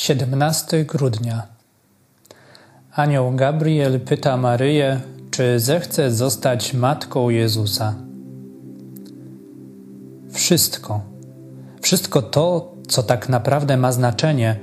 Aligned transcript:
17 0.00 0.84
grudnia. 0.84 1.46
Anioł 2.92 3.32
Gabriel 3.32 4.00
pyta 4.00 4.36
Maryję, 4.36 5.00
czy 5.30 5.60
zechce 5.60 6.10
zostać 6.10 6.74
matką 6.74 7.30
Jezusa. 7.30 7.94
Wszystko, 10.32 11.00
wszystko 11.82 12.22
to, 12.22 12.74
co 12.88 13.02
tak 13.02 13.28
naprawdę 13.28 13.76
ma 13.76 13.92
znaczenie, 13.92 14.56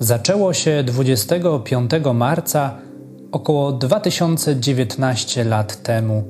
zaczęło 0.00 0.52
się 0.52 0.84
25 0.84 1.90
marca 2.14 2.78
około 3.32 3.72
2019 3.72 5.44
lat 5.44 5.82
temu, 5.82 6.24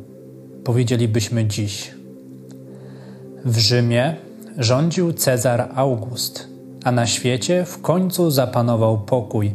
powiedzielibyśmy 0.65 1.47
dziś. 1.47 1.95
W 3.45 3.59
Rzymie 3.59 4.17
rządził 4.59 5.13
Cezar 5.13 5.69
August 5.75 6.50
a 6.85 6.93
na 6.93 7.07
świecie 7.07 7.65
w 7.65 7.81
końcu 7.81 8.31
zapanował 8.31 8.99
pokój. 8.99 9.55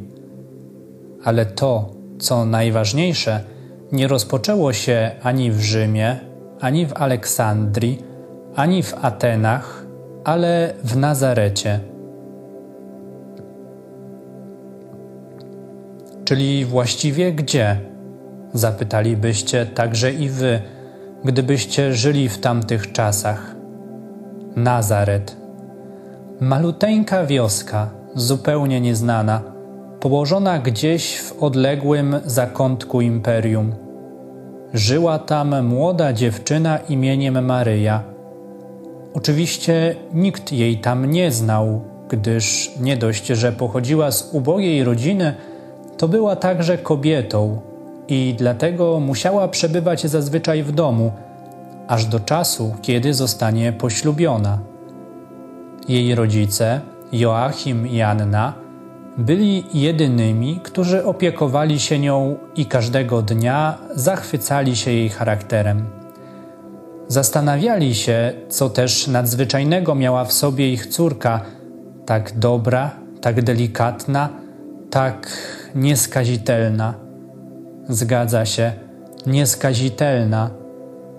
Ale 1.24 1.46
to, 1.46 1.90
co 2.20 2.46
najważniejsze, 2.46 3.44
nie 3.92 4.08
rozpoczęło 4.08 4.74
się 4.74 5.12
ani 5.24 5.52
w 5.52 5.62
Rzymie, 5.62 6.20
ani 6.60 6.86
w 6.86 6.94
Aleksandrii, 6.94 8.04
ani 8.56 8.84
w 8.84 8.94
Atenach, 9.06 9.86
ale 10.24 10.74
w 10.84 10.98
Nazarecie. 10.98 11.80
Czyli 16.26 16.66
właściwie 16.66 17.34
gdzie? 17.34 17.80
Zapytalibyście 18.54 19.66
także 19.66 20.14
i 20.14 20.30
wy, 20.30 20.62
gdybyście 21.26 21.94
żyli 21.94 22.30
w 22.30 22.38
tamtych 22.38 22.92
czasach. 22.92 23.56
Nazaret 24.56 25.45
Maluteńka 26.40 27.26
wioska, 27.26 27.90
zupełnie 28.16 28.82
nieznana, 28.82 29.42
położona 30.00 30.60
gdzieś 30.60 31.20
w 31.20 31.44
odległym 31.44 32.16
zakątku 32.26 33.02
imperium. 33.02 33.76
Żyła 34.74 35.20
tam 35.20 35.66
młoda 35.66 36.14
dziewczyna 36.14 36.78
imieniem 36.78 37.46
Maryja. 37.46 38.04
Oczywiście 39.14 39.96
nikt 40.14 40.52
jej 40.52 40.78
tam 40.78 41.06
nie 41.06 41.32
znał, 41.32 41.82
gdyż 42.10 42.72
nie 42.80 42.98
dość, 42.98 43.28
że 43.28 43.52
pochodziła 43.52 44.12
z 44.12 44.30
ubogiej 44.34 44.84
rodziny, 44.84 45.34
to 45.98 46.08
była 46.08 46.36
także 46.36 46.78
kobietą 46.78 47.62
i 48.08 48.36
dlatego 48.38 49.00
musiała 49.00 49.48
przebywać 49.48 50.08
zazwyczaj 50.08 50.64
w 50.64 50.72
domu, 50.72 51.12
aż 51.88 52.06
do 52.06 52.20
czasu, 52.20 52.76
kiedy 52.82 53.14
zostanie 53.14 53.74
poślubiona. 53.74 54.75
Jej 55.88 56.16
rodzice, 56.16 56.82
Joachim 57.12 57.88
i 57.88 58.02
Anna, 58.02 58.54
byli 59.18 59.64
jedynymi, 59.74 60.60
którzy 60.64 61.06
opiekowali 61.06 61.80
się 61.80 62.00
nią 62.00 62.38
i 62.56 62.66
każdego 62.66 63.22
dnia 63.22 63.78
zachwycali 63.96 64.76
się 64.76 64.92
jej 64.92 65.10
charakterem. 65.10 65.86
Zastanawiali 67.08 67.96
się, 67.96 68.34
co 68.50 68.70
też 68.70 69.08
nadzwyczajnego 69.08 69.96
miała 69.96 70.26
w 70.26 70.34
sobie 70.34 70.74
ich 70.74 70.88
córka, 70.88 71.42
tak 72.06 72.40
dobra, 72.40 72.92
tak 73.22 73.42
delikatna, 73.44 74.30
tak 74.90 75.28
nieskazitelna. 75.76 76.94
Zgadza 77.90 78.46
się, 78.46 78.74
nieskazitelna 79.26 80.65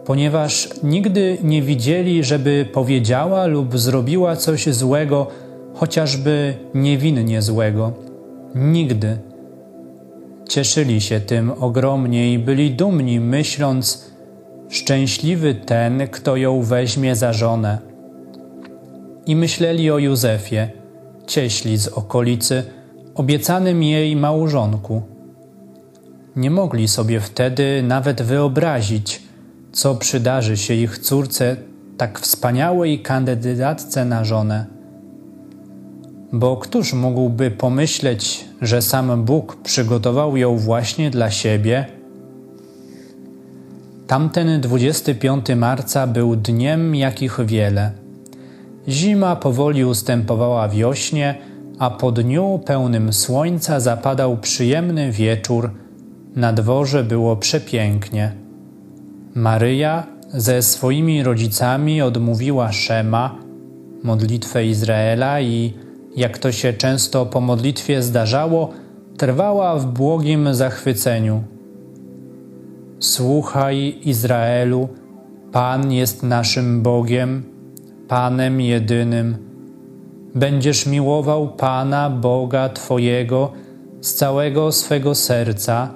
ponieważ 0.07 0.69
nigdy 0.83 1.39
nie 1.43 1.63
widzieli, 1.63 2.25
żeby 2.25 2.67
powiedziała 2.73 3.47
lub 3.47 3.79
zrobiła 3.79 4.37
coś 4.37 4.67
złego, 4.67 5.27
chociażby 5.75 6.55
niewinnie 6.75 7.43
złego. 7.43 7.93
Nigdy. 8.55 9.19
Cieszyli 10.49 11.01
się 11.01 11.21
tym 11.21 11.53
ogromnie 11.61 12.33
i 12.33 12.39
byli 12.39 12.71
dumni, 12.71 13.21
myśląc, 13.21 14.11
szczęśliwy 14.69 15.55
ten, 15.55 16.09
kto 16.09 16.37
ją 16.37 16.63
weźmie 16.63 17.17
za 17.17 17.33
żonę. 17.33 17.79
I 19.27 19.37
myśleli 19.37 19.91
o 19.91 19.99
Józefie, 19.99 20.69
cieśli 21.27 21.77
z 21.77 21.89
okolicy, 21.89 22.63
obiecanym 23.15 23.83
jej 23.83 24.17
małżonku. 24.17 25.03
Nie 26.37 26.51
mogli 26.51 26.89
sobie 26.89 27.21
wtedy 27.21 27.83
nawet 27.83 28.23
wyobrazić, 28.23 29.26
co 29.77 29.95
przydarzy 29.95 30.57
się 30.57 30.75
ich 30.75 30.99
córce, 30.99 31.57
tak 31.97 32.21
wspaniałej 32.21 33.03
kandydatce 33.03 34.05
na 34.05 34.25
żonę. 34.25 34.67
Bo 36.33 36.57
któż 36.57 36.93
mógłby 36.93 37.51
pomyśleć, 37.51 38.45
że 38.63 38.83
sam 38.83 39.25
Bóg 39.25 39.57
przygotował 39.63 40.37
ją 40.37 40.59
właśnie 40.59 41.11
dla 41.11 41.31
siebie? 41.31 41.87
Tamten 44.07 44.61
25 44.61 45.47
marca 45.57 46.07
był 46.07 46.37
dniem, 46.37 46.95
jakich 46.95 47.39
wiele. 47.47 47.93
Zima 48.89 49.37
powoli 49.37 49.85
ustępowała 49.85 50.69
wiośnie, 50.69 51.35
a 51.79 51.91
po 51.91 52.13
dniu 52.13 52.61
pełnym 52.67 53.13
słońca 53.13 53.81
zapadał 53.81 54.37
przyjemny 54.37 55.13
wieczór. 55.13 55.71
Na 56.37 56.53
dworze 56.53 57.05
było 57.05 57.37
przepięknie. 57.37 58.46
Maryja 59.37 60.07
ze 60.33 60.63
swoimi 60.63 61.23
rodzicami 61.23 62.03
odmówiła 62.03 62.73
Szema, 62.73 63.39
modlitwę 64.03 64.67
Izraela 64.67 65.41
i, 65.41 65.75
jak 66.17 66.39
to 66.39 66.53
się 66.53 66.73
często 66.73 67.27
po 67.27 67.41
modlitwie 67.41 68.03
zdarzało, 68.03 68.71
trwała 69.17 69.79
w 69.79 69.87
błogim 69.87 70.55
zachwyceniu. 70.55 71.43
Słuchaj, 72.99 73.99
Izraelu, 74.05 74.89
Pan 75.53 75.93
jest 75.93 76.23
naszym 76.23 76.83
Bogiem, 76.83 77.43
Panem 78.09 78.61
jedynym. 78.61 79.37
Będziesz 80.35 80.87
miłował 80.87 81.49
Pana, 81.49 82.11
Boga 82.11 82.69
Twojego, 82.69 83.53
z 84.01 84.15
całego 84.15 84.73
swego 84.73 85.15
serca, 85.15 85.95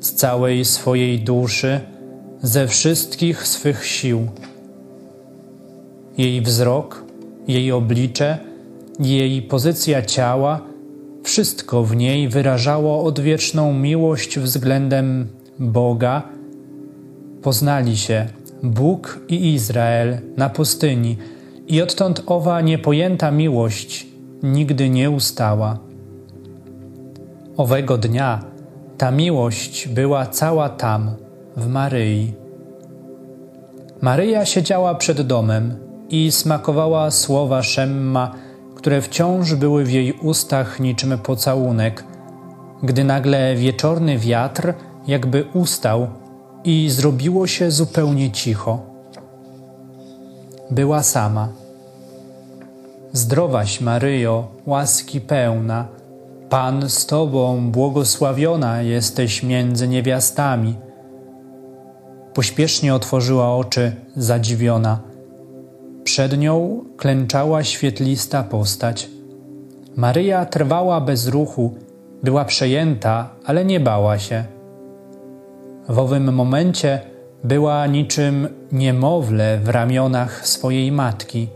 z 0.00 0.12
całej 0.12 0.64
swojej 0.64 1.20
duszy 1.20 1.80
ze 2.42 2.68
wszystkich 2.68 3.46
swych 3.46 3.86
sił. 3.86 4.28
Jej 6.18 6.42
wzrok, 6.42 7.04
jej 7.48 7.72
oblicze, 7.72 8.38
jej 9.00 9.42
pozycja 9.42 10.02
ciała, 10.02 10.60
wszystko 11.22 11.84
w 11.84 11.96
niej 11.96 12.28
wyrażało 12.28 13.04
odwieczną 13.04 13.72
miłość 13.72 14.38
względem 14.38 15.28
Boga. 15.58 16.22
Poznali 17.42 17.96
się 17.96 18.26
Bóg 18.62 19.20
i 19.28 19.54
Izrael 19.54 20.18
na 20.36 20.50
pustyni, 20.50 21.16
i 21.68 21.82
odtąd 21.82 22.22
owa 22.26 22.60
niepojęta 22.60 23.30
miłość 23.30 24.06
nigdy 24.42 24.90
nie 24.90 25.10
ustała. 25.10 25.78
Owego 27.56 27.98
dnia 27.98 28.44
ta 28.98 29.10
miłość 29.10 29.88
była 29.88 30.26
cała 30.26 30.68
tam 30.68 31.10
w 31.56 31.66
Maryi. 31.66 32.34
Maryja 34.00 34.44
siedziała 34.44 34.94
przed 34.94 35.22
domem 35.22 35.76
i 36.10 36.32
smakowała 36.32 37.10
słowa 37.10 37.62
Szemma, 37.62 38.34
które 38.74 39.02
wciąż 39.02 39.54
były 39.54 39.84
w 39.84 39.90
jej 39.90 40.12
ustach 40.12 40.80
niczym 40.80 41.18
pocałunek, 41.18 42.04
gdy 42.82 43.04
nagle 43.04 43.56
wieczorny 43.56 44.18
wiatr 44.18 44.74
jakby 45.06 45.44
ustał 45.54 46.06
i 46.64 46.90
zrobiło 46.90 47.46
się 47.46 47.70
zupełnie 47.70 48.30
cicho. 48.30 48.80
Była 50.70 51.02
sama. 51.02 51.48
Zdrowaś 53.12 53.80
Maryjo, 53.80 54.48
łaski 54.66 55.20
pełna, 55.20 55.88
Pan 56.48 56.90
z 56.90 57.06
Tobą, 57.06 57.70
błogosławiona 57.70 58.82
jesteś 58.82 59.42
między 59.42 59.88
niewiastami– 59.88 60.74
Pośpiesznie 62.34 62.94
otworzyła 62.94 63.56
oczy, 63.56 63.92
zadziwiona. 64.16 65.00
Przed 66.04 66.38
nią 66.38 66.84
klęczała 66.96 67.64
świetlista 67.64 68.42
postać. 68.42 69.08
Maryja 69.96 70.46
trwała 70.46 71.00
bez 71.00 71.28
ruchu, 71.28 71.74
była 72.22 72.44
przejęta, 72.44 73.30
ale 73.44 73.64
nie 73.64 73.80
bała 73.80 74.18
się. 74.18 74.44
W 75.88 75.98
owym 75.98 76.32
momencie 76.32 77.00
była 77.44 77.86
niczym 77.86 78.48
niemowlę 78.72 79.58
w 79.64 79.68
ramionach 79.68 80.48
swojej 80.48 80.92
matki. 80.92 81.48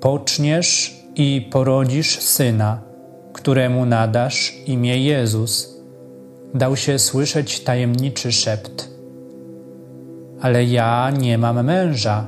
Poczniesz 0.00 1.00
i 1.14 1.48
porodzisz 1.52 2.20
syna, 2.20 2.82
któremu 3.32 3.86
nadasz 3.86 4.54
imię 4.66 4.98
Jezus. 4.98 5.74
Dał 6.54 6.76
się 6.76 6.98
słyszeć 6.98 7.60
tajemniczy 7.60 8.32
szept. 8.32 8.93
Ale 10.44 10.64
ja 10.64 11.10
nie 11.10 11.38
mam 11.38 11.64
męża, 11.64 12.26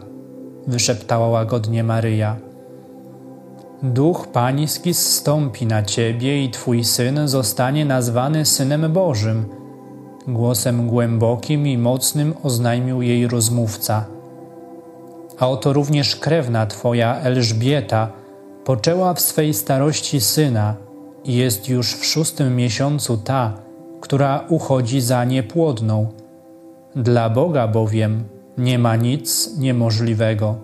wyszeptała 0.67 1.29
łagodnie 1.29 1.85
Maryja. 1.85 2.37
Duch 3.83 4.27
Pański 4.27 4.95
zstąpi 4.95 5.67
na 5.67 5.83
ciebie 5.83 6.45
i 6.45 6.51
twój 6.51 6.85
syn 6.85 7.29
zostanie 7.29 7.85
nazwany 7.85 8.45
synem 8.45 8.93
Bożym. 8.93 9.45
Głosem 10.29 10.89
głębokim 10.89 11.67
i 11.67 11.79
mocnym 11.79 12.35
oznajmił 12.43 13.03
jej 13.03 13.29
rozmówca. 13.29 14.05
A 15.39 15.49
oto 15.49 15.73
również 15.73 16.17
krewna 16.17 16.67
twoja 16.67 17.21
Elżbieta 17.21 18.13
poczęła 18.65 19.15
w 19.15 19.21
swej 19.21 19.55
starości 19.55 20.21
syna 20.21 20.75
i 21.25 21.35
jest 21.35 21.69
już 21.69 21.95
w 21.95 22.05
szóstym 22.05 22.57
miesiącu 22.57 23.17
ta, 23.17 23.53
która 24.01 24.45
uchodzi 24.49 25.01
za 25.01 25.25
niepłodną. 25.25 26.07
Dla 26.97 27.31
Boga 27.31 27.69
bowiem 27.69 28.25
nie 28.59 28.79
ma 28.79 28.97
nic 28.97 29.59
niemożliwego. 29.59 30.57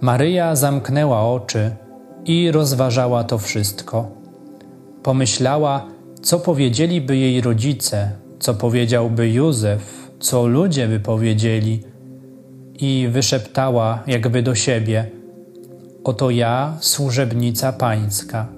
Maryja 0.00 0.56
zamknęła 0.56 1.22
oczy 1.22 1.70
i 2.24 2.50
rozważała 2.50 3.24
to 3.24 3.38
wszystko. 3.38 4.10
Pomyślała, 5.02 5.86
co 6.22 6.38
powiedzieliby 6.38 7.16
jej 7.16 7.40
rodzice, 7.40 8.10
co 8.38 8.54
powiedziałby 8.54 9.30
Józef, 9.30 10.10
co 10.20 10.46
ludzie 10.46 10.88
by 10.88 11.00
powiedzieli, 11.00 11.82
i 12.80 13.08
wyszeptała 13.10 14.02
jakby 14.06 14.42
do 14.42 14.54
siebie: 14.54 15.10
Oto 16.04 16.30
ja, 16.30 16.76
służebnica 16.80 17.72
pańska. 17.72 18.48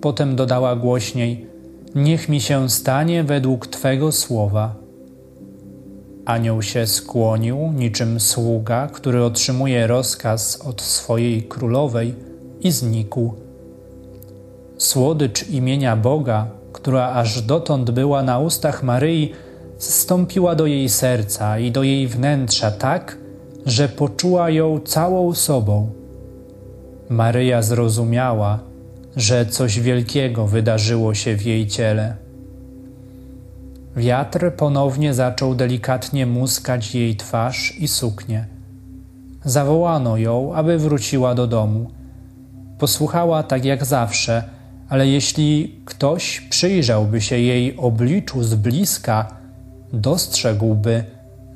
Potem 0.00 0.36
dodała 0.36 0.76
głośniej: 0.76 1.51
Niech 1.94 2.28
mi 2.28 2.40
się 2.40 2.70
stanie 2.70 3.24
według 3.24 3.66
Twego 3.66 4.12
słowa. 4.12 4.74
Anioł 6.24 6.62
się 6.62 6.86
skłonił, 6.86 7.58
niczym 7.74 8.20
sługa, 8.20 8.88
który 8.92 9.24
otrzymuje 9.24 9.86
rozkaz 9.86 10.60
od 10.60 10.82
swojej 10.82 11.42
królowej, 11.42 12.14
i 12.60 12.70
znikł. 12.70 13.34
Słodycz 14.78 15.48
imienia 15.48 15.96
Boga, 15.96 16.46
która 16.72 17.12
aż 17.12 17.42
dotąd 17.42 17.90
była 17.90 18.22
na 18.22 18.38
ustach 18.38 18.82
Maryi, 18.82 19.32
zstąpiła 19.78 20.54
do 20.54 20.66
jej 20.66 20.88
serca 20.88 21.58
i 21.58 21.70
do 21.70 21.82
jej 21.82 22.08
wnętrza 22.08 22.70
tak, 22.70 23.16
że 23.66 23.88
poczuła 23.88 24.50
ją 24.50 24.80
całą 24.80 25.34
sobą. 25.34 25.90
Maryja 27.08 27.62
zrozumiała, 27.62 28.58
że 29.16 29.46
coś 29.46 29.80
wielkiego 29.80 30.46
wydarzyło 30.46 31.14
się 31.14 31.36
w 31.36 31.42
jej 31.42 31.66
ciele. 31.66 32.16
Wiatr 33.96 34.52
ponownie 34.56 35.14
zaczął 35.14 35.54
delikatnie 35.54 36.26
muskać 36.26 36.94
jej 36.94 37.16
twarz 37.16 37.74
i 37.78 37.88
suknię. 37.88 38.46
Zawołano 39.44 40.16
ją, 40.16 40.54
aby 40.54 40.78
wróciła 40.78 41.34
do 41.34 41.46
domu. 41.46 41.90
Posłuchała 42.78 43.42
tak 43.42 43.64
jak 43.64 43.84
zawsze, 43.84 44.42
ale 44.88 45.08
jeśli 45.08 45.80
ktoś 45.84 46.40
przyjrzałby 46.40 47.20
się 47.20 47.38
jej 47.38 47.76
obliczu 47.76 48.42
z 48.42 48.54
bliska, 48.54 49.36
dostrzegłby, 49.92 51.04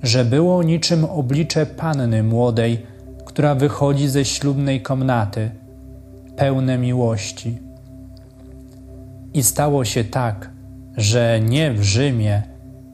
że 0.03 0.25
było 0.25 0.63
niczym 0.63 1.05
oblicze 1.05 1.67
panny 1.67 2.23
młodej, 2.23 2.87
która 3.25 3.55
wychodzi 3.55 4.09
ze 4.09 4.25
ślubnej 4.25 4.83
komnaty, 4.83 5.51
pełne 6.37 6.79
miłości. 6.79 7.59
I 9.35 9.43
stało 9.43 9.85
się 9.85 10.05
tak, 10.05 10.51
że 10.97 11.41
nie 11.41 11.73
w 11.73 11.83
Rzymie, 11.83 12.43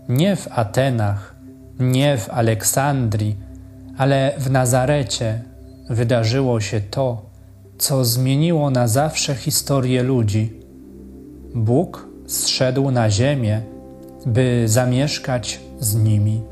nie 0.09 0.37
w 0.37 0.49
Atenach, 0.59 1.35
nie 1.81 2.19
w 2.19 2.31
Aleksandrii, 2.31 3.37
ale 3.99 4.33
w 4.39 4.51
Nazarecie 4.51 5.43
wydarzyło 5.91 6.61
się 6.61 6.81
to, 6.81 7.31
co 7.79 8.05
zmieniło 8.05 8.71
na 8.71 8.89
zawsze 8.89 9.35
historię 9.35 10.03
ludzi. 10.03 10.61
Bóg 11.55 12.09
zszedł 12.27 12.91
na 12.91 13.11
ziemię, 13.11 13.63
by 14.27 14.65
zamieszkać 14.67 15.61
z 15.81 15.95
nimi. 15.95 16.43